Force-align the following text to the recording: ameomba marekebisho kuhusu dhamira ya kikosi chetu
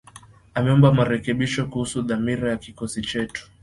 ameomba 0.55 0.93
marekebisho 0.93 1.65
kuhusu 1.67 2.01
dhamira 2.01 2.49
ya 2.51 2.57
kikosi 2.57 3.01
chetu 3.01 3.49